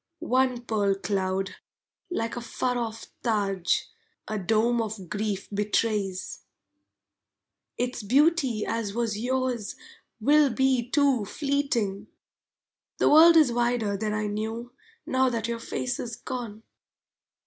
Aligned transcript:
One 0.33 0.63
pearl 0.63 0.95
cloud, 0.95 1.57
like 2.09 2.35
a 2.35 2.41
far 2.41 2.75
off 2.75 3.05
Taj, 3.21 3.81
A 4.27 4.39
dome 4.39 4.81
of 4.81 5.07
grief 5.09 5.47
betrays 5.53 6.39
Its 7.77 8.01
beauty 8.01 8.65
as 8.65 8.95
was 8.95 9.19
yours 9.19 9.75
will 10.19 10.49
be 10.49 10.89
too 10.89 11.23
fleeting! 11.25 12.07
The 12.97 13.11
world 13.11 13.37
is 13.37 13.51
wider 13.51 13.95
than 13.95 14.11
I 14.15 14.25
knew 14.25 14.71
Now 15.05 15.29
that 15.29 15.47
your 15.47 15.59
face 15.59 15.99
is 15.99 16.15
gone! 16.15 16.63